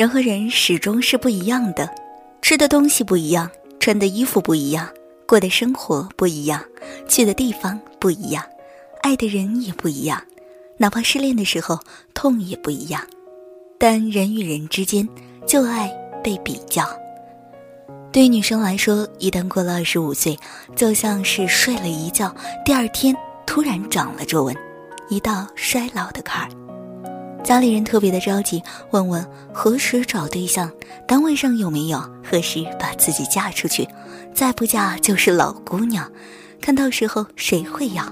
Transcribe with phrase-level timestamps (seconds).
[0.00, 1.86] 人和人始终是不一样的，
[2.40, 4.88] 吃的东西不一样，穿的衣服不一样，
[5.26, 6.64] 过的生活不一样，
[7.06, 8.42] 去的地方不一样，
[9.02, 10.18] 爱的人也不一样，
[10.78, 11.78] 哪怕失恋的时候
[12.14, 13.02] 痛也不一样。
[13.78, 15.06] 但人与人之间
[15.46, 15.92] 就爱
[16.24, 16.82] 被比较。
[18.10, 20.34] 对于女生来说，一旦过了二十五岁，
[20.74, 23.14] 就像是睡了一觉，第二天
[23.46, 24.56] 突然长了皱纹，
[25.10, 26.69] 一道衰老的坎儿。
[27.42, 30.70] 家里人特别的着急，问问何时找对象，
[31.06, 33.88] 单位上有没有，何时把自己嫁出去，
[34.34, 36.08] 再不嫁就是老姑娘，
[36.60, 38.04] 看到时候谁会要？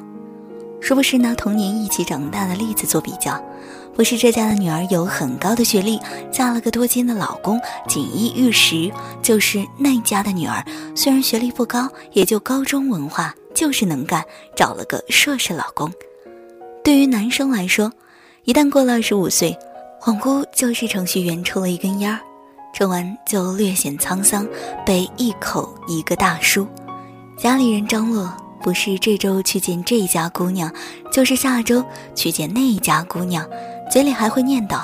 [0.80, 3.40] 是不是拿童年一起长大的例子做比较？
[3.94, 6.00] 不是这家的女儿有很高的学历，
[6.32, 8.92] 嫁了个多金的老公，锦衣玉食；
[9.22, 14.24] 就是那家的女儿，虽然学历不高，也就高中文化，就是能干，
[14.56, 15.92] 找了个硕士老公。
[16.84, 17.92] 对于男生来说，
[18.48, 19.54] 一旦过了二十五岁，
[20.00, 22.18] 恍惚就是程序员抽了一根烟儿，
[22.72, 24.48] 抽完就略显沧桑，
[24.86, 26.66] 被一口一个大叔。
[27.36, 28.34] 家里人张罗。
[28.62, 30.72] 不是这周去见这家姑娘，
[31.12, 33.46] 就是下周去见那家姑娘，
[33.90, 34.80] 嘴里还会念叨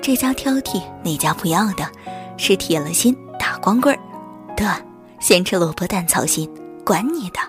[0.00, 1.86] 这家挑剔，那家不要的，
[2.36, 4.00] 是铁了心打光棍儿，
[4.56, 4.64] 得
[5.18, 6.48] 先吃萝卜淡操心，
[6.84, 7.40] 管你的。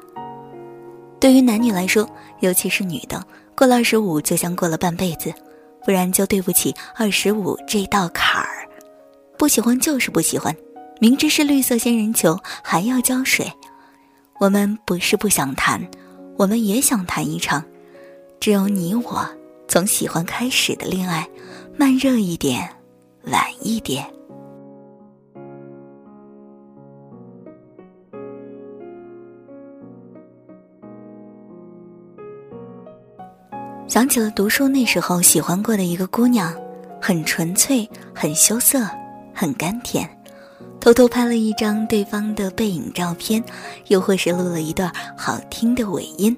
[1.19, 2.09] 对于男女来说，
[2.39, 3.23] 尤其是女的，
[3.55, 5.33] 过了二十五就像过了半辈子，
[5.83, 8.67] 不然就对不起二十五这道坎儿。
[9.37, 10.55] 不喜欢就是不喜欢，
[10.99, 13.51] 明知是绿色仙人球还要浇水。
[14.39, 15.85] 我们不是不想谈，
[16.37, 17.63] 我们也想谈一场，
[18.39, 19.27] 只有你我
[19.67, 21.27] 从喜欢开始的恋爱，
[21.77, 22.69] 慢热一点，
[23.23, 24.18] 晚一点。
[33.99, 36.55] 想起了读书那时候喜欢过的一个姑娘，
[37.01, 38.79] 很纯粹，很羞涩，
[39.33, 40.09] 很甘甜。
[40.79, 43.43] 偷偷拍了一张对方的背影照片，
[43.87, 46.33] 又或是录了一段好听的尾音，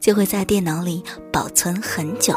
[0.00, 2.36] 就会在电脑里保存很久，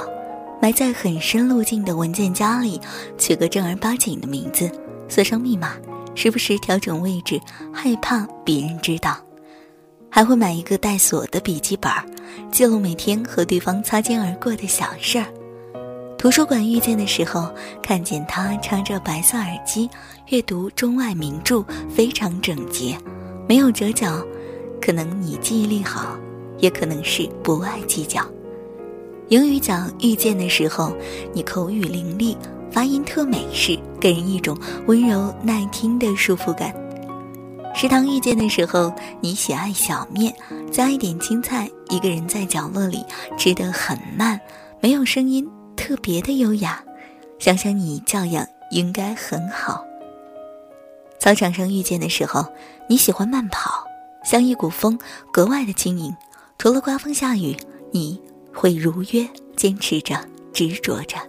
[0.62, 2.80] 埋在很深路径的文件夹里，
[3.18, 4.70] 取个正儿八经的名字，
[5.09, 5.74] 锁上密码，
[6.14, 7.42] 时不时调整位置，
[7.74, 9.18] 害怕别人知道。
[10.09, 11.91] 还会买一个带锁的笔记本，
[12.51, 15.25] 记录每天和对方擦肩而过的小事儿。
[16.18, 17.47] 图书馆遇见的时候，
[17.84, 19.88] 看见他插着白色耳机，
[20.29, 22.97] 阅读中外名著，非常整洁，
[23.47, 24.25] 没有折角。
[24.81, 26.17] 可能你记忆力好，
[26.57, 28.25] 也可能是不爱计较。
[29.28, 30.91] 英语角遇见的时候，
[31.34, 32.35] 你口语伶俐，
[32.72, 34.57] 发音特美式，给人一种
[34.88, 36.73] 温柔耐听的舒服感。
[37.80, 40.34] 食堂遇见的时候，你喜爱小面，
[40.72, 43.06] 加一点青菜，一个人在角落里
[43.38, 44.42] 吃得很慢，
[44.82, 45.48] 没有声音。
[45.76, 46.84] 特别的优雅，
[47.38, 49.86] 想想你教养应该很好。
[51.20, 52.44] 操场上遇见的时候，
[52.90, 53.86] 你喜欢慢跑，
[54.26, 54.98] 像一股风，
[55.32, 56.12] 格外的轻盈。
[56.58, 57.56] 除了刮风下雨，
[57.92, 58.20] 你
[58.52, 60.20] 会如约坚持着，
[60.52, 61.20] 执着着。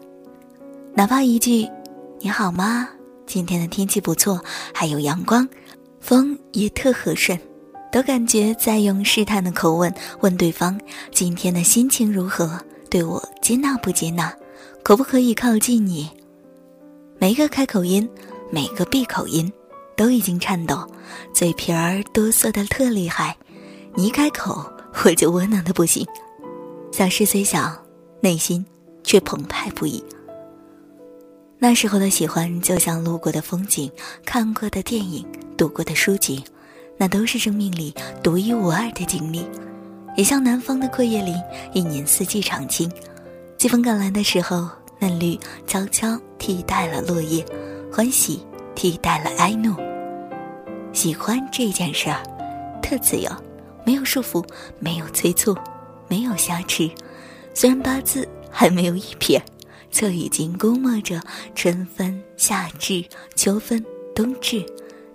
[0.94, 1.68] 哪怕一句
[2.20, 2.88] “你好吗？
[3.26, 4.42] 今天的天气不错，
[4.72, 5.46] 还有阳光，
[6.08, 7.38] 风也特和顺”，
[7.92, 10.80] 都感觉在用试探的口吻问对方
[11.12, 12.58] 今天的心情如何。
[12.88, 14.34] 对我接纳不接纳，
[14.82, 16.08] 可不可以靠近你？
[17.18, 18.08] 每个开口音，
[18.50, 19.52] 每个闭口音，
[19.98, 20.82] 都已经颤抖，
[21.34, 23.36] 嘴皮儿哆嗦的特厉害。
[23.94, 24.64] 你一开口，
[25.04, 26.06] 我就窝囊的不行。
[26.90, 27.70] 小事虽小，
[28.22, 28.64] 内心
[29.04, 30.02] 却澎湃不已。
[31.58, 33.92] 那时候的喜欢，就像路过的风景、
[34.24, 35.22] 看过的电影、
[35.58, 36.42] 读过的书籍，
[36.96, 37.92] 那都是生命里
[38.22, 39.44] 独一无二的经历。
[40.16, 41.34] 也像南方的阔叶林，
[41.74, 42.88] 一年四季常青。
[43.56, 44.68] 季风赶来的时候，
[45.00, 45.36] 嫩绿
[45.66, 47.44] 悄悄替代了落叶，
[47.92, 48.46] 欢喜
[48.76, 49.74] 替代了哀怒。
[50.92, 52.22] 喜欢这件事儿，
[52.80, 53.28] 特自由，
[53.84, 54.44] 没有束缚，
[54.78, 55.56] 没有催促，
[56.06, 56.88] 没有瑕疵。
[57.52, 59.42] 虽然八字还没有一撇，
[59.90, 61.20] 就已经估摸着
[61.56, 63.04] 春分、夏至、
[63.34, 63.84] 秋分、
[64.14, 64.64] 冬至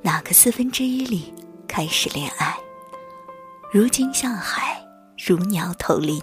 [0.06, 1.34] 哪个四分之一里
[1.66, 2.54] 开始恋爱。
[3.72, 4.78] 如今向海。
[5.26, 6.22] 如鸟投林。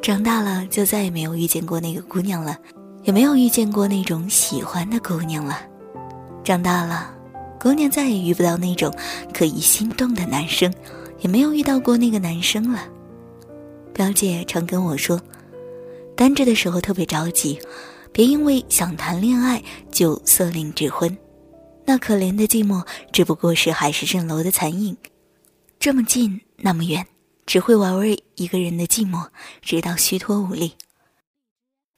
[0.00, 2.56] 长大了，就再也没有遇见过那个姑娘了，
[3.02, 5.58] 也没有遇见过那种喜欢的姑娘了。
[6.42, 7.14] 长大了，
[7.60, 8.90] 姑娘再也遇不到那种
[9.34, 10.72] 可以心动的男生，
[11.18, 12.80] 也没有遇到过那个男生了。
[13.94, 15.18] 表姐常跟我说，
[16.16, 17.58] 单着的时候特别着急。
[18.12, 19.60] 别因为想谈恋爱
[19.90, 21.16] 就色令智昏，
[21.84, 24.96] 那可怜的寂寞只不过是海市蜃楼的残影，
[25.80, 27.04] 这么近那么远，
[27.44, 29.26] 只会玩味一个人的寂寞，
[29.62, 30.74] 直到虚脱无力。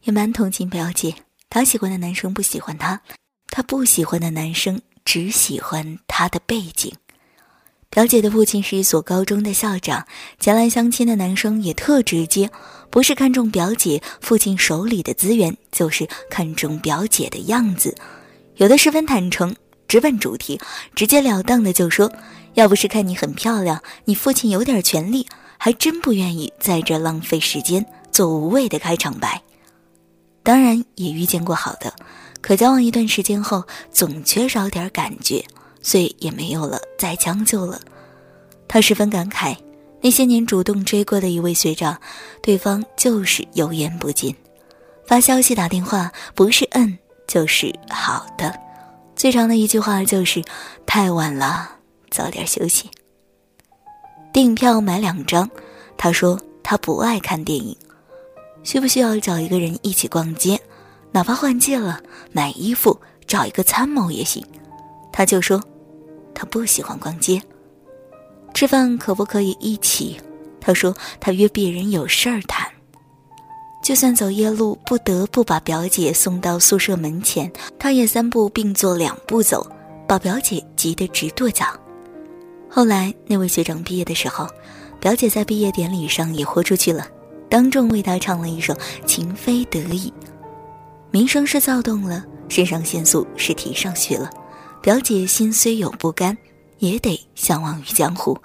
[0.05, 1.15] 也蛮同情表姐，
[1.51, 3.03] 她喜欢的男生不喜欢她，
[3.49, 6.91] 她不喜欢的男生只喜欢她的背景。
[7.97, 10.07] 表姐的父亲是一所高中的校长，
[10.39, 12.51] 前来相亲的男生也特直接，
[12.91, 17.97] 不是看中表姐父亲手里的资源，就是看中表姐的样子，
[18.57, 19.57] 有的十分坦诚，
[19.89, 20.61] 直奔主题，
[20.95, 22.13] 直截了当的就说
[22.53, 25.27] ：“要不是看你很漂亮，你父亲有点权利，
[25.57, 27.83] 还真不愿意在这浪费时间
[28.13, 29.41] 做无谓的开场白。”
[30.45, 31.95] 当然也遇见过好的，
[32.43, 35.43] 可交往一段时间后，总缺少点感觉。
[35.87, 37.81] 所以也没有了再将就了，
[38.67, 39.57] 他十分感慨，
[40.01, 41.97] 那些年主动追过的一位学长，
[42.43, 44.35] 对方就是油盐不进，
[45.07, 46.99] 发消息打电话不是嗯
[47.29, 48.53] 就是好的，
[49.15, 50.43] 最长的一句话就是
[50.85, 51.71] 太晚了，
[52.11, 52.91] 早点休息。
[54.33, 55.49] 电影票买两张，
[55.97, 57.77] 他说他不爱看电影，
[58.65, 60.61] 需不需要找一个人一起逛街，
[61.13, 62.01] 哪怕换季了
[62.33, 64.45] 买衣服找一个参谋也行，
[65.13, 65.63] 他就说。
[66.37, 67.41] 他不喜欢逛街，
[68.53, 70.21] 吃饭可不可以一起？
[70.61, 72.69] 他说他约别人有事儿谈。
[73.83, 79.67] 就算走夜路不得不把表姐送到宿舍门前，他也三步并作两步走，
[80.07, 81.67] 把表姐急得直跺脚。
[82.69, 84.47] 后来那位学长毕业的时候，
[85.01, 87.07] 表姐在毕业典礼上也豁出去了，
[87.49, 88.75] 当众为他唱了一首
[89.07, 90.11] 《情非得已》，
[91.11, 94.29] 名声是躁动了，肾上腺素是提上去了。
[94.87, 96.39] 表姐心虽有不甘，
[96.79, 98.39] 也得相忘于江湖，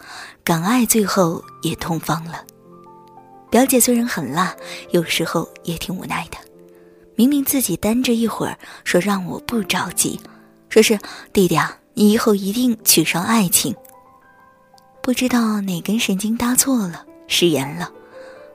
[0.44, 2.44] 敢爱最后也同方了。
[3.52, 4.56] 表姐虽然很辣，
[4.90, 6.40] 有时候也挺无奈的。
[7.14, 10.20] 明明自己单着一会儿，说让我不着急，
[10.68, 11.00] 说是
[11.32, 13.76] 弟弟啊，你以后一定娶上爱情。
[15.04, 17.92] 不知道哪根神经搭错了，食言了。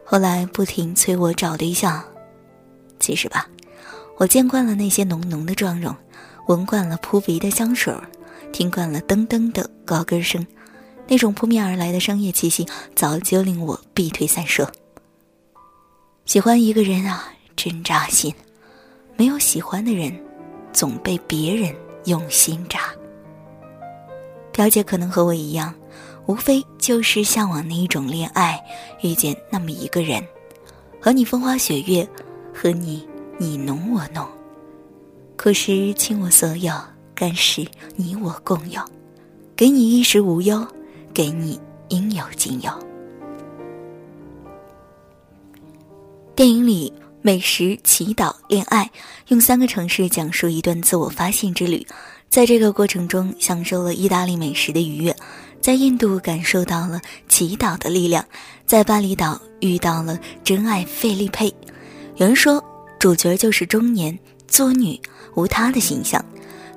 [0.04, 2.02] 后来不停催我找对象。
[2.98, 3.46] 其实吧，
[4.16, 5.94] 我见惯了那些浓浓的妆容。
[6.46, 8.08] 闻惯了扑鼻的香水儿，
[8.52, 10.46] 听惯了噔噔的高跟声，
[11.08, 14.70] 那种扑面而来的商业气息早就令我避退三舍。
[16.24, 18.32] 喜欢一个人啊，真扎心；
[19.16, 20.16] 没有喜欢的人，
[20.72, 22.80] 总被别人用心扎。
[24.52, 25.74] 表姐可能和我一样，
[26.26, 28.64] 无非就是向往那一种恋爱，
[29.02, 30.24] 遇见那么一个人，
[31.00, 32.08] 和你风花雪月，
[32.54, 33.04] 和你
[33.36, 34.24] 你侬我侬。
[35.36, 36.72] 可是倾我所有，
[37.14, 38.80] 干是你我共有，
[39.54, 40.66] 给你衣食无忧，
[41.14, 42.70] 给你应有尽有。
[46.34, 46.92] 电影里，
[47.22, 48.90] 美食、祈祷、恋爱，
[49.28, 51.86] 用三个城市讲述一段自我发现之旅。
[52.28, 55.16] 在这个过程中，享受了意大利美食的愉悦，
[55.60, 58.24] 在印度感受到了祈祷的力量，
[58.66, 61.54] 在巴厘岛遇到了真爱费利佩。
[62.16, 62.62] 有人说，
[62.98, 65.00] 主角就是中年作女。
[65.34, 66.24] 无他的形象，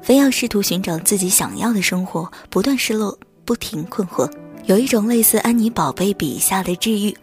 [0.01, 4.29] 非要试图寻找自己想要的生活，不断失落，不停困惑。
[4.65, 7.15] 有一种类似安妮宝贝笔下的治愈，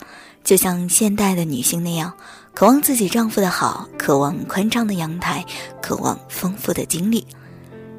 [0.42, 2.10] 就像现代的女性那样，
[2.54, 5.44] 渴望自己丈夫的好，渴望宽敞的阳台，
[5.82, 7.26] 渴望丰富的经历。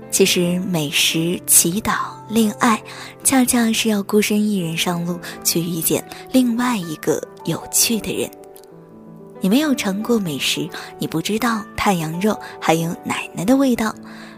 [0.10, 2.82] 其实，美食、祈祷、恋爱，
[3.24, 8.32] 恰恰是要孤身一人上路，去遇见另外一个有趣的人。
[9.40, 10.68] 你没有尝过美食，
[11.00, 13.94] 你不知道太阳肉还有奶奶的味道；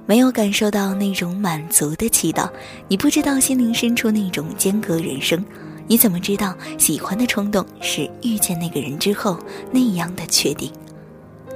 [0.05, 2.49] 没有感受到那种满足的祈祷，
[2.87, 5.43] 你不知道心灵深处那种间隔人生。
[5.87, 9.39] 你怎么知道喜欢的冲动是遇见那个人之后
[9.71, 10.71] 那样的确定？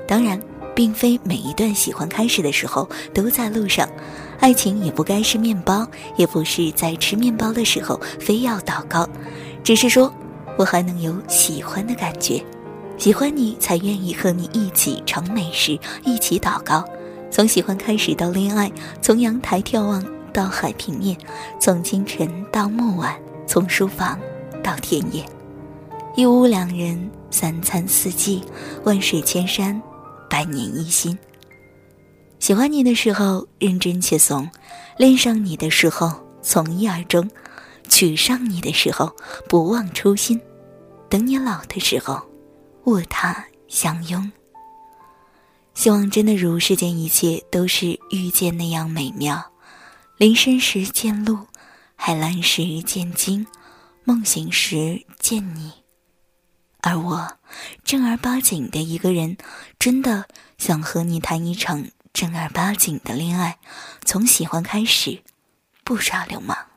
[0.08, 0.40] 当然，
[0.74, 3.88] 并非每一段喜欢开始的时候都在路上。
[4.40, 9.08] 爱情也不该是面包，也不是在吃面包的时候非要祷告，
[9.64, 10.12] 只是说
[10.58, 12.44] 我还能有喜欢的感觉。
[12.98, 16.86] 喜欢你，才愿意和你一起尝美食，一起祷告。
[17.30, 18.72] 从喜欢开始到恋爱，
[19.02, 21.18] 从阳台眺望到海平面，
[21.60, 24.18] 从清晨到暮晚，从书房
[24.64, 25.26] 到田野，
[26.16, 28.44] 一屋两人，三餐四季，
[28.84, 29.82] 万水千山，
[30.30, 31.18] 百年一心。
[32.40, 34.48] 喜欢你的时候认真且怂，
[34.98, 37.28] 恋上你的时候从一而终，
[37.90, 39.12] 娶上你的时候
[39.50, 40.40] 不忘初心，
[41.10, 42.22] 等你老的时候。
[42.86, 44.30] 卧榻相拥，
[45.74, 49.54] 希望真的如世间一切都是遇见那样美妙。
[50.18, 51.48] 林深时见鹿，
[51.96, 53.48] 海蓝时见鲸，
[54.04, 55.72] 梦醒时见你。
[56.82, 57.38] 而我
[57.86, 59.38] 正儿八经的一个人，
[59.80, 63.60] 真的想和你谈一场正儿八经的恋爱，
[64.04, 65.24] 从喜欢开始，
[65.86, 66.73] 不耍流氓。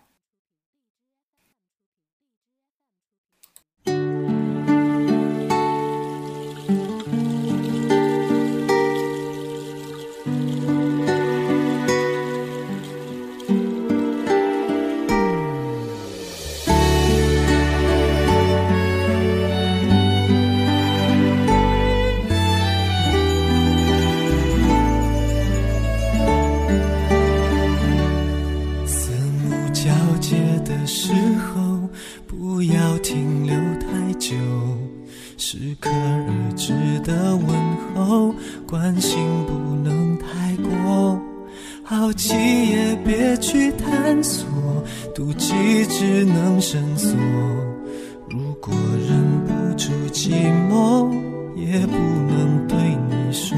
[50.16, 50.30] 寂
[50.70, 51.12] 寞，
[51.54, 52.78] 也不能对
[53.10, 53.54] 你说。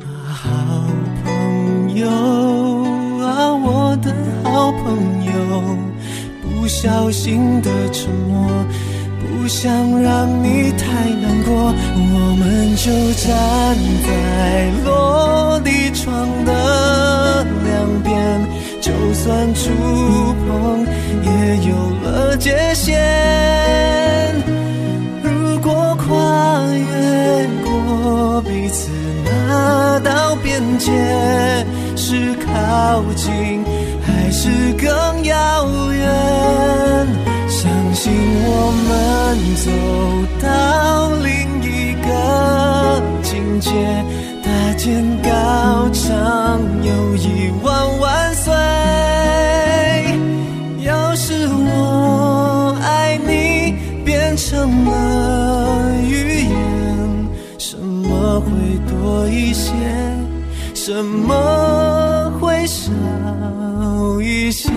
[0.00, 0.48] 啊，好
[1.22, 5.30] 朋友啊，我的好朋友，
[6.40, 8.48] 不小心的沉默。
[9.20, 11.52] 不想让你太难过，
[11.96, 12.90] 我们就
[13.20, 18.40] 站在落地窗的两边，
[18.80, 19.68] 就算触
[20.46, 20.86] 碰
[21.22, 21.28] 也
[21.68, 23.31] 有了界限。
[30.84, 30.90] 界，
[31.94, 33.62] 是靠近
[34.04, 36.02] 还是更遥远？
[37.48, 38.12] 相信
[38.44, 38.90] 我们
[39.62, 39.70] 走
[40.44, 40.46] 到
[41.22, 42.08] 另一个
[43.22, 43.70] 境界，
[44.42, 48.52] 搭建高唱，友谊万万岁。
[50.84, 56.50] 要是我爱你变成了语言，
[57.56, 58.50] 什么会
[58.90, 59.70] 多一些？
[60.84, 62.90] 怎么会少
[64.20, 64.68] 一些。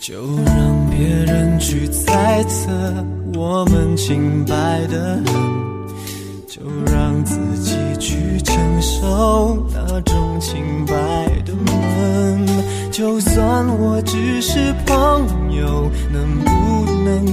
[0.00, 0.14] 就
[0.44, 2.72] 让别人去猜测
[3.36, 5.31] 我们清白的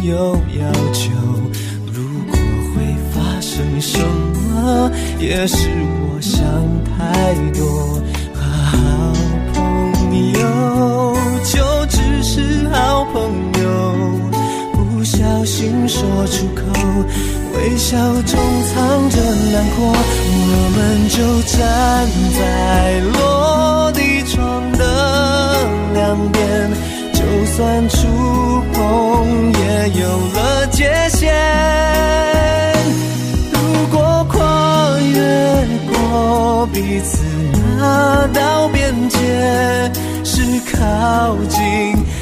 [0.10, 1.12] 有要求？
[1.94, 2.02] 如
[2.32, 2.34] 果
[2.74, 2.82] 会
[3.14, 5.70] 发生什么，也是
[6.02, 6.42] 我想
[6.98, 8.02] 太多。
[8.34, 8.74] 好
[9.54, 9.58] 朋
[10.34, 10.40] 友，
[11.44, 11.54] 就
[11.88, 13.22] 只是好朋
[13.62, 13.68] 友。
[14.74, 16.62] 不小心说出口，
[17.56, 18.40] 微笑中
[18.74, 19.16] 藏着
[19.52, 19.94] 难过。
[20.42, 21.58] 我们就站
[22.38, 22.40] 在
[23.14, 24.82] 落地窗的
[25.94, 26.72] 两边，
[27.60, 27.98] 算触
[28.72, 31.36] 碰也有了界限。
[33.52, 33.58] 如
[33.92, 37.20] 果跨越过彼此
[37.78, 39.18] 那道边界，
[40.24, 41.60] 是靠近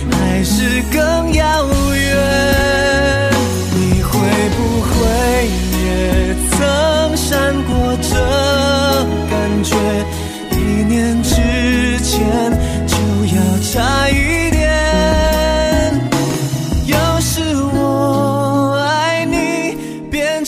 [0.09, 0.97] 还是更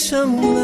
[0.09, 0.58] 变